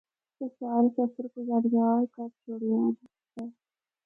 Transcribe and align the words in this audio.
اے 0.39 0.45
سارے 0.57 0.87
سفر 0.95 1.23
کو 1.33 1.39
یادگار 1.51 2.01
کر 2.15 2.29
چُھڑدا 2.41 2.79
ہے۔ 3.35 3.45